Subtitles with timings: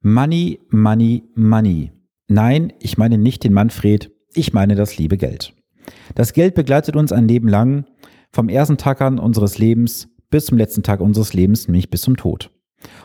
[0.00, 1.90] Money, Money, Money.
[2.28, 5.54] Nein, ich meine nicht den Manfred, ich meine das liebe Geld.
[6.14, 7.84] Das Geld begleitet uns ein Leben lang,
[8.30, 12.16] vom ersten Tag an unseres Lebens bis zum letzten Tag unseres Lebens, nämlich bis zum
[12.16, 12.52] Tod.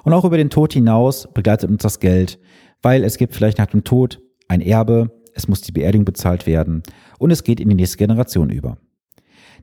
[0.03, 2.39] Und auch über den Tod hinaus begleitet uns das Geld,
[2.83, 6.83] weil es gibt vielleicht nach dem Tod ein Erbe, es muss die Beerdigung bezahlt werden
[7.17, 8.77] und es geht in die nächste Generation über.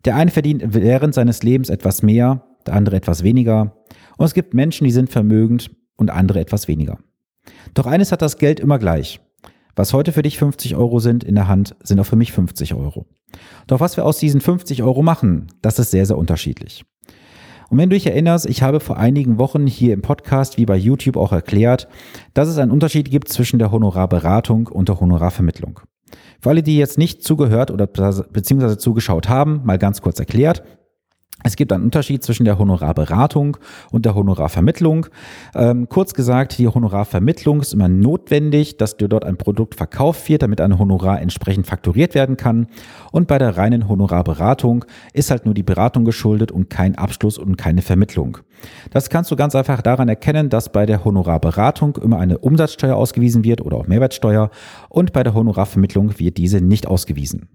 [0.05, 3.77] Der eine verdient während seines Lebens etwas mehr, der andere etwas weniger
[4.17, 6.99] und es gibt Menschen, die sind vermögend und andere etwas weniger.
[7.75, 9.21] Doch eines hat das Geld immer gleich.
[9.77, 12.75] Was heute für dich 50 Euro sind in der Hand, sind auch für mich 50
[12.75, 13.07] Euro.
[13.67, 16.85] Doch was wir aus diesen 50 Euro machen, das ist sehr, sehr unterschiedlich.
[17.71, 20.77] Und wenn du dich erinnerst, ich habe vor einigen Wochen hier im Podcast wie bei
[20.77, 21.87] YouTube auch erklärt,
[22.35, 25.81] dass es einen Unterschied gibt zwischen der Honorarberatung und der Honorarvermittlung.
[26.41, 30.65] Für alle, die jetzt nicht zugehört oder beziehungsweise zugeschaut haben, mal ganz kurz erklärt.
[31.43, 33.57] Es gibt einen Unterschied zwischen der Honorarberatung
[33.91, 35.07] und der Honorarvermittlung.
[35.55, 40.43] Ähm, kurz gesagt, die Honorarvermittlung ist immer notwendig, dass dir dort ein Produkt verkauft wird,
[40.43, 42.67] damit ein Honorar entsprechend fakturiert werden kann.
[43.11, 47.57] Und bei der reinen Honorarberatung ist halt nur die Beratung geschuldet und kein Abschluss und
[47.57, 48.39] keine Vermittlung.
[48.91, 53.45] Das kannst du ganz einfach daran erkennen, dass bei der Honorarberatung immer eine Umsatzsteuer ausgewiesen
[53.45, 54.51] wird oder auch Mehrwertsteuer
[54.91, 57.49] und bei der Honorarvermittlung wird diese nicht ausgewiesen.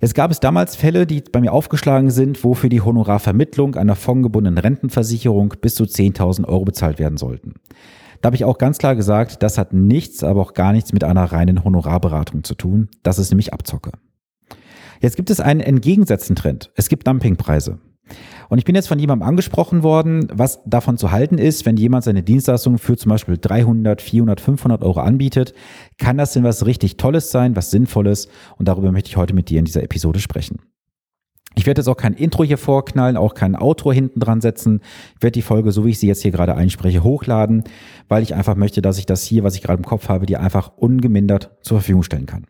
[0.00, 3.96] Jetzt gab es damals Fälle, die bei mir aufgeschlagen sind, wo für die Honorarvermittlung einer
[3.96, 7.54] fondgebundenen Rentenversicherung bis zu 10.000 Euro bezahlt werden sollten.
[8.20, 11.02] Da habe ich auch ganz klar gesagt, das hat nichts, aber auch gar nichts mit
[11.02, 12.88] einer reinen Honorarberatung zu tun.
[13.02, 13.90] Das ist nämlich Abzocke.
[15.00, 16.70] Jetzt gibt es einen entgegengesetzten Trend.
[16.76, 17.78] Es gibt Dumpingpreise.
[18.48, 22.04] Und ich bin jetzt von jemandem angesprochen worden, was davon zu halten ist, wenn jemand
[22.04, 25.54] seine Dienstleistung für zum Beispiel 300, 400, 500 Euro anbietet.
[25.98, 28.28] Kann das denn was richtig Tolles sein, was Sinnvolles?
[28.56, 30.58] Und darüber möchte ich heute mit dir in dieser Episode sprechen.
[31.54, 34.80] Ich werde jetzt auch kein Intro hier vorknallen, auch kein Outro hinten dran setzen.
[35.16, 37.64] Ich werde die Folge, so wie ich sie jetzt hier gerade einspreche, hochladen,
[38.08, 40.40] weil ich einfach möchte, dass ich das hier, was ich gerade im Kopf habe, dir
[40.40, 42.46] einfach ungemindert zur Verfügung stellen kann.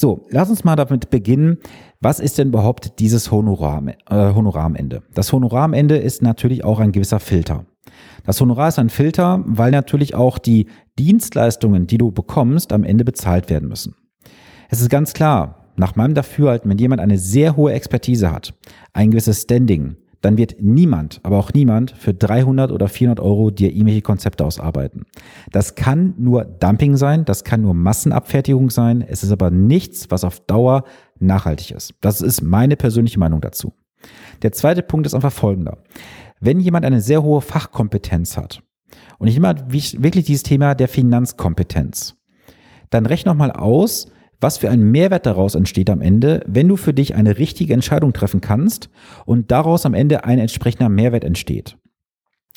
[0.00, 1.58] So, lass uns mal damit beginnen.
[2.00, 5.02] Was ist denn überhaupt dieses Honorar, äh, Honorar am Ende?
[5.12, 7.66] Das Honorar am Ende ist natürlich auch ein gewisser Filter.
[8.24, 10.68] Das Honorar ist ein Filter, weil natürlich auch die
[11.00, 13.96] Dienstleistungen, die du bekommst, am Ende bezahlt werden müssen.
[14.68, 18.54] Es ist ganz klar, nach meinem Dafürhalten, wenn jemand eine sehr hohe Expertise hat,
[18.92, 23.70] ein gewisses Standing, dann wird niemand, aber auch niemand für 300 oder 400 Euro dir
[23.70, 25.04] irgendwelche Konzepte ausarbeiten.
[25.52, 30.24] Das kann nur Dumping sein, das kann nur Massenabfertigung sein, es ist aber nichts, was
[30.24, 30.84] auf Dauer
[31.20, 31.94] nachhaltig ist.
[32.00, 33.72] Das ist meine persönliche Meinung dazu.
[34.42, 35.78] Der zweite Punkt ist einfach folgender.
[36.40, 38.62] Wenn jemand eine sehr hohe Fachkompetenz hat,
[39.18, 42.16] und ich immer wirklich dieses Thema der Finanzkompetenz,
[42.90, 44.10] dann rechne noch mal aus,
[44.40, 48.12] was für ein Mehrwert daraus entsteht am Ende, wenn du für dich eine richtige Entscheidung
[48.12, 48.88] treffen kannst
[49.24, 51.76] und daraus am Ende ein entsprechender Mehrwert entsteht.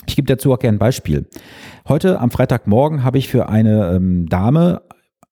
[0.08, 1.28] Ich gebe dazu auch gerne ein Beispiel.
[1.88, 4.82] Heute am Freitagmorgen habe ich für eine ähm, Dame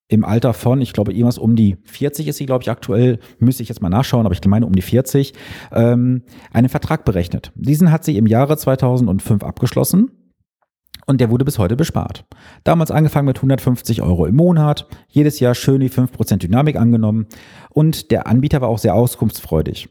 [0.08, 3.62] im Alter von, ich glaube, irgendwas um die 40 ist sie, glaube ich, aktuell, müsste
[3.62, 5.34] ich jetzt mal nachschauen, aber ich meine um die 40,
[5.72, 6.22] ähm,
[6.52, 7.52] einen Vertrag berechnet.
[7.54, 10.10] Diesen hat sie im Jahre 2005 abgeschlossen
[11.10, 12.24] und der wurde bis heute bespart.
[12.64, 17.26] Damals angefangen mit 150 Euro im Monat, jedes Jahr schön die 5% Dynamik angenommen
[17.68, 19.88] und der Anbieter war auch sehr auskunftsfreudig.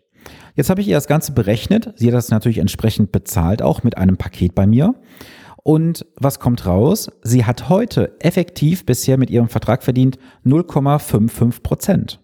[0.56, 1.94] Jetzt habe ich ihr das Ganze berechnet.
[1.96, 4.96] Sie hat das natürlich entsprechend bezahlt, auch mit einem Paket bei mir.
[5.64, 7.12] Und was kommt raus?
[7.22, 12.20] Sie hat heute effektiv bisher mit ihrem Vertrag verdient 0,55 Prozent.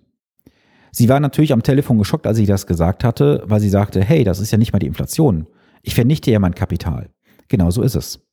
[0.91, 4.23] Sie war natürlich am Telefon geschockt, als ich das gesagt hatte, weil sie sagte, hey,
[4.23, 5.47] das ist ja nicht mal die Inflation.
[5.83, 7.09] Ich vernichte ja mein Kapital.
[7.50, 8.25] Genau so ist es.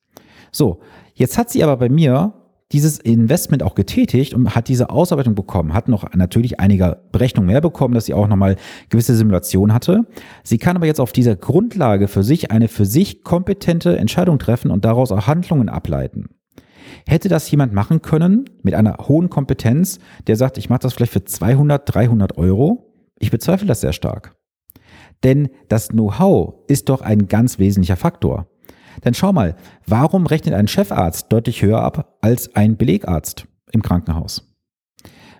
[0.53, 0.79] So,
[1.13, 2.33] jetzt hat sie aber bei mir
[2.71, 7.61] dieses Investment auch getätigt und hat diese Ausarbeitung bekommen, hat noch natürlich einige Berechnungen mehr
[7.61, 8.55] bekommen, dass sie auch nochmal
[8.89, 10.05] gewisse Simulationen hatte.
[10.43, 14.71] Sie kann aber jetzt auf dieser Grundlage für sich eine für sich kompetente Entscheidung treffen
[14.71, 16.29] und daraus auch Handlungen ableiten.
[17.07, 21.13] Hätte das jemand machen können mit einer hohen Kompetenz, der sagt, ich mache das vielleicht
[21.13, 22.93] für 200, 300 Euro?
[23.19, 24.35] Ich bezweifle das sehr stark.
[25.23, 28.47] Denn das Know-how ist doch ein ganz wesentlicher Faktor.
[29.03, 29.55] Denn schau mal,
[29.85, 34.55] warum rechnet ein Chefarzt deutlich höher ab als ein Belegarzt im Krankenhaus?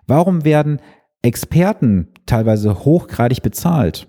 [0.08, 0.82] Warum werden
[1.22, 4.08] Experten teilweise hochgradig bezahlt?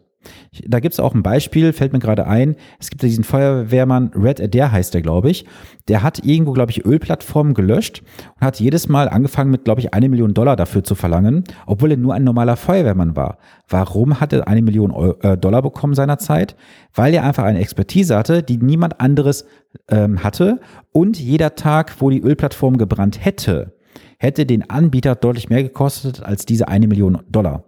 [0.67, 2.56] Da gibt es auch ein Beispiel, fällt mir gerade ein.
[2.79, 5.44] Es gibt ja diesen Feuerwehrmann, Red Adair heißt der, glaube ich.
[5.88, 8.03] Der hat irgendwo, glaube ich, Ölplattformen gelöscht
[8.37, 11.91] und hat jedes Mal angefangen mit, glaube ich, eine Million Dollar dafür zu verlangen, obwohl
[11.91, 13.38] er nur ein normaler Feuerwehrmann war.
[13.69, 16.56] Warum hat er eine Million äh, Dollar bekommen seinerzeit?
[16.94, 19.47] Weil er einfach eine Expertise hatte, die niemand anderes
[19.88, 20.61] ähm, hatte
[20.93, 23.75] und jeder Tag, wo die Ölplattform gebrannt hätte,
[24.19, 27.65] hätte den Anbieter deutlich mehr gekostet als diese eine Million Dollar.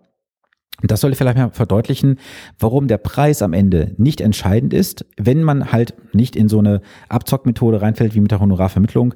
[0.83, 2.19] Und das soll vielleicht mal verdeutlichen,
[2.59, 6.83] warum der Preis am Ende nicht entscheidend ist, wenn man halt nicht in so eine
[7.09, 9.15] Abzockmethode reinfällt wie mit der Honorarvermittlung.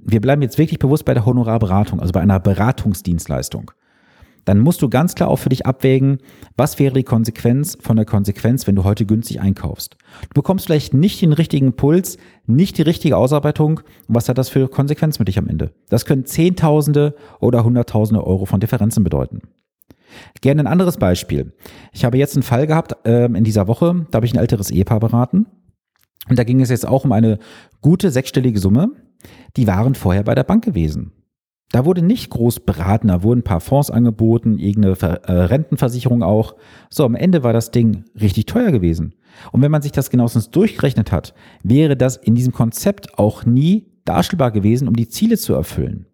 [0.00, 3.72] Wir bleiben jetzt wirklich bewusst bei der Honorarberatung, also bei einer Beratungsdienstleistung.
[4.44, 6.18] Dann musst du ganz klar auch für dich abwägen,
[6.56, 9.96] was wäre die Konsequenz von der Konsequenz, wenn du heute günstig einkaufst.
[10.22, 12.16] Du bekommst vielleicht nicht den richtigen Puls,
[12.46, 13.80] nicht die richtige Ausarbeitung.
[14.08, 15.72] Was hat das für Konsequenzen mit dich am Ende?
[15.90, 19.42] Das können Zehntausende oder Hunderttausende Euro von Differenzen bedeuten.
[20.40, 21.52] Gerne ein anderes Beispiel.
[21.92, 24.70] Ich habe jetzt einen Fall gehabt äh, in dieser Woche, da habe ich ein älteres
[24.70, 25.46] Ehepaar beraten.
[26.28, 27.38] Und da ging es jetzt auch um eine
[27.80, 28.90] gute sechsstellige Summe.
[29.56, 31.12] Die waren vorher bei der Bank gewesen.
[31.72, 36.54] Da wurde nicht groß beraten, da wurden ein paar Fonds angeboten, irgendeine äh, Rentenversicherung auch.
[36.90, 39.14] So, am Ende war das Ding richtig teuer gewesen.
[39.52, 43.90] Und wenn man sich das genauestens durchgerechnet hat, wäre das in diesem Konzept auch nie
[44.04, 46.06] darstellbar gewesen, um die Ziele zu erfüllen.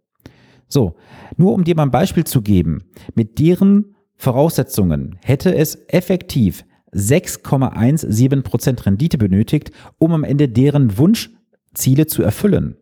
[0.69, 0.97] So,
[1.37, 2.85] nur um dir mal ein Beispiel zu geben,
[3.15, 12.23] mit deren Voraussetzungen hätte es effektiv 6,17% Rendite benötigt, um am Ende deren Wunschziele zu
[12.23, 12.77] erfüllen.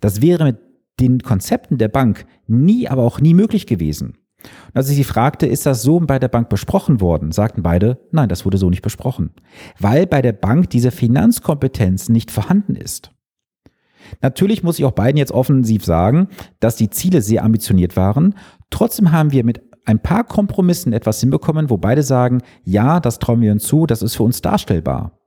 [0.00, 0.58] Das wäre mit
[1.00, 4.18] den Konzepten der Bank nie, aber auch nie möglich gewesen.
[4.68, 7.98] Und als ich sie fragte, ist das so bei der Bank besprochen worden, sagten beide,
[8.10, 9.32] nein, das wurde so nicht besprochen,
[9.78, 13.10] weil bei der Bank diese Finanzkompetenz nicht vorhanden ist.
[14.22, 16.28] Natürlich muss ich auch beiden jetzt offensiv sagen,
[16.60, 18.34] dass die Ziele sehr ambitioniert waren.
[18.70, 23.40] Trotzdem haben wir mit ein paar Kompromissen etwas hinbekommen, wo beide sagen, ja, das trauen
[23.40, 25.18] wir uns zu, das ist für uns darstellbar.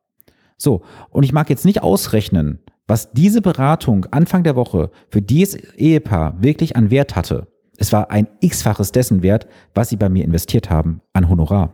[0.57, 5.55] So, und ich mag jetzt nicht ausrechnen, was diese Beratung Anfang der Woche für dieses
[5.55, 7.47] Ehepaar wirklich an Wert hatte.
[7.77, 11.73] Es war ein x-faches dessen Wert, was sie bei mir investiert haben an Honorar.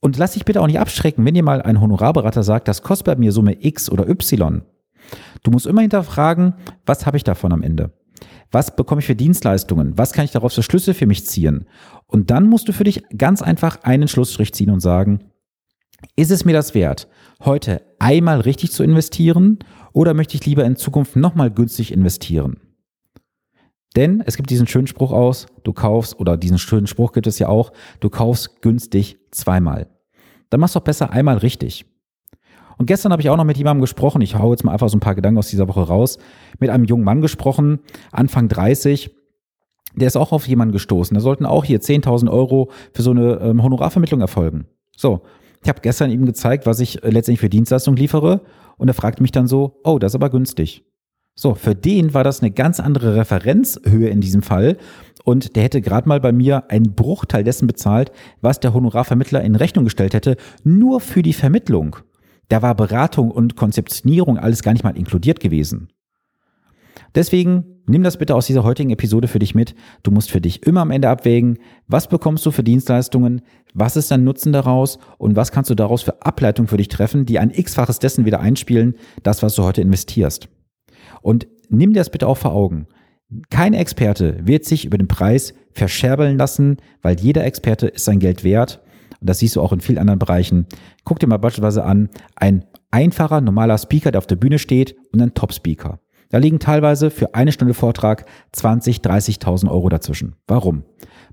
[0.00, 3.06] Und lass dich bitte auch nicht abschrecken, wenn dir mal ein Honorarberater sagt, das kostet
[3.06, 4.62] bei mir Summe X oder Y.
[5.42, 6.54] Du musst immer hinterfragen,
[6.86, 7.92] was habe ich davon am Ende?
[8.50, 9.96] Was bekomme ich für Dienstleistungen?
[9.96, 11.66] Was kann ich daraus für Schlüsse für mich ziehen?
[12.06, 15.30] Und dann musst du für dich ganz einfach einen Schlussstrich ziehen und sagen,
[16.16, 17.08] ist es mir das wert,
[17.44, 19.58] heute einmal richtig zu investieren
[19.92, 22.60] oder möchte ich lieber in Zukunft nochmal günstig investieren?
[23.96, 27.38] Denn es gibt diesen schönen Spruch aus, du kaufst, oder diesen schönen Spruch gibt es
[27.38, 29.88] ja auch, du kaufst günstig zweimal.
[30.50, 31.86] Dann machst du doch besser einmal richtig.
[32.78, 34.96] Und gestern habe ich auch noch mit jemandem gesprochen, ich hau jetzt mal einfach so
[34.96, 36.18] ein paar Gedanken aus dieser Woche raus,
[36.60, 37.80] mit einem jungen Mann gesprochen,
[38.12, 39.14] Anfang 30,
[39.96, 41.14] der ist auch auf jemanden gestoßen.
[41.14, 44.66] Da sollten auch hier 10.000 Euro für so eine ähm, Honorarvermittlung erfolgen.
[44.96, 45.22] So,
[45.62, 48.42] ich habe gestern ihm gezeigt, was ich äh, letztendlich für Dienstleistung liefere
[48.76, 50.84] und er fragt mich dann so, oh, das ist aber günstig.
[51.34, 54.76] So, für den war das eine ganz andere Referenzhöhe in diesem Fall
[55.24, 59.54] und der hätte gerade mal bei mir einen Bruchteil dessen bezahlt, was der Honorarvermittler in
[59.54, 61.96] Rechnung gestellt hätte, nur für die Vermittlung.
[62.48, 65.88] Da war Beratung und Konzeptionierung alles gar nicht mal inkludiert gewesen.
[67.14, 69.74] Deswegen nimm das bitte aus dieser heutigen Episode für dich mit.
[70.02, 73.42] Du musst für dich immer am Ende abwägen, was bekommst du für Dienstleistungen,
[73.74, 77.26] was ist dein Nutzen daraus und was kannst du daraus für Ableitungen für dich treffen,
[77.26, 80.48] die ein x-faches dessen wieder einspielen, das, was du heute investierst.
[81.22, 82.86] Und nimm dir das bitte auch vor Augen.
[83.50, 88.42] Kein Experte wird sich über den Preis verscherbeln lassen, weil jeder Experte ist sein Geld
[88.42, 88.82] wert
[89.20, 90.66] und das siehst du auch in vielen anderen Bereichen.
[91.04, 95.20] Guck dir mal beispielsweise an, ein einfacher, normaler Speaker, der auf der Bühne steht und
[95.20, 96.00] ein Top-Speaker.
[96.30, 100.36] Da liegen teilweise für eine Stunde Vortrag 20, 30.000 Euro dazwischen.
[100.46, 100.84] Warum?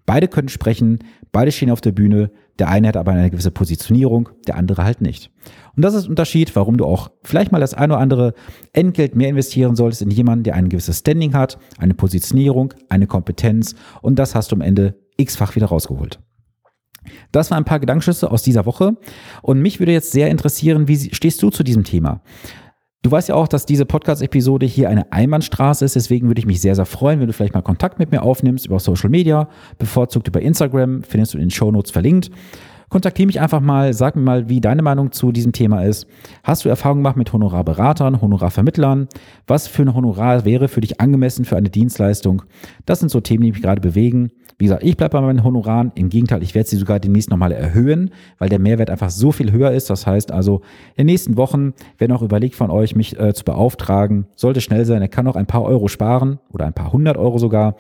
[0.05, 0.99] Beide können sprechen,
[1.31, 5.01] beide stehen auf der Bühne, der eine hat aber eine gewisse Positionierung, der andere halt
[5.01, 5.31] nicht.
[5.75, 8.33] Und das ist der Unterschied, warum du auch vielleicht mal das ein oder andere
[8.71, 13.75] Entgelt mehr investieren solltest in jemanden, der ein gewisses Standing hat, eine Positionierung, eine Kompetenz
[14.01, 16.19] und das hast du am Ende x-fach wieder rausgeholt.
[17.31, 18.97] Das waren ein paar Gedankenschüsse aus dieser Woche.
[19.41, 22.21] Und mich würde jetzt sehr interessieren, wie stehst du zu diesem Thema?
[23.05, 25.95] Du weißt ja auch, dass diese Podcast-Episode hier eine Einbahnstraße ist.
[25.95, 28.65] Deswegen würde ich mich sehr, sehr freuen, wenn du vielleicht mal Kontakt mit mir aufnimmst
[28.65, 29.47] über Social Media,
[29.77, 32.31] bevorzugt über Instagram, findest du in den Show Notes verlinkt.
[32.89, 36.07] Kontaktiere mich einfach mal, sag mir mal, wie deine Meinung zu diesem Thema ist.
[36.43, 39.07] Hast du Erfahrung gemacht mit Honorarberatern, Honorarvermittlern?
[39.47, 42.43] Was für ein Honorar wäre für dich angemessen für eine Dienstleistung?
[42.85, 44.31] Das sind so Themen, die mich gerade bewegen.
[44.57, 45.91] Wie gesagt, ich bleibe bei meinen Honoraren.
[45.95, 49.51] Im Gegenteil, ich werde sie sogar demnächst nochmal erhöhen, weil der Mehrwert einfach so viel
[49.51, 49.89] höher ist.
[49.89, 50.61] Das heißt also,
[50.95, 54.85] in den nächsten Wochen, wenn auch überlegt von euch, mich äh, zu beauftragen, sollte schnell
[54.85, 55.01] sein.
[55.01, 57.75] Er kann auch ein paar Euro sparen oder ein paar hundert Euro sogar.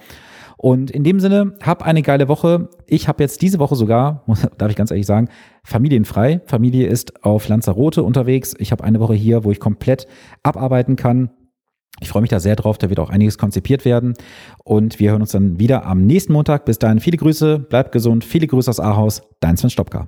[0.57, 2.69] Und in dem Sinne, hab eine geile Woche.
[2.87, 4.23] Ich habe jetzt diese Woche sogar,
[4.57, 5.29] darf ich ganz ehrlich sagen,
[5.63, 6.41] familienfrei.
[6.45, 8.53] Familie ist auf Lanzarote unterwegs.
[8.57, 10.07] Ich habe eine Woche hier, wo ich komplett
[10.43, 11.29] abarbeiten kann.
[12.01, 14.13] Ich freue mich da sehr drauf, da wird auch einiges konzipiert werden.
[14.63, 16.65] Und wir hören uns dann wieder am nächsten Montag.
[16.65, 20.07] Bis dahin viele Grüße, bleibt gesund, viele Grüße aus Ahaus, dein Sven Stopka.